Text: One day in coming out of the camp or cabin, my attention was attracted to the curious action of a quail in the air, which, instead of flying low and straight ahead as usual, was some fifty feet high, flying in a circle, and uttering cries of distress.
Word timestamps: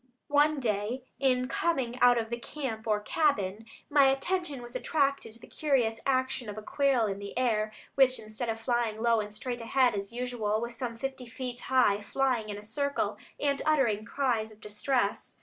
One 0.33 0.59
day 0.59 1.03
in 1.19 1.47
coming 1.47 1.99
out 2.01 2.17
of 2.17 2.31
the 2.31 2.39
camp 2.39 2.87
or 2.87 3.01
cabin, 3.01 3.67
my 3.87 4.05
attention 4.05 4.63
was 4.63 4.73
attracted 4.73 5.33
to 5.33 5.39
the 5.39 5.45
curious 5.45 5.99
action 6.07 6.49
of 6.49 6.57
a 6.57 6.63
quail 6.63 7.05
in 7.05 7.19
the 7.19 7.37
air, 7.37 7.71
which, 7.93 8.17
instead 8.17 8.49
of 8.49 8.59
flying 8.59 8.97
low 8.97 9.19
and 9.19 9.31
straight 9.31 9.61
ahead 9.61 9.93
as 9.93 10.11
usual, 10.11 10.59
was 10.59 10.75
some 10.75 10.97
fifty 10.97 11.27
feet 11.27 11.59
high, 11.59 12.01
flying 12.01 12.49
in 12.49 12.57
a 12.57 12.63
circle, 12.63 13.19
and 13.39 13.61
uttering 13.63 14.03
cries 14.03 14.51
of 14.51 14.59
distress. 14.59 15.37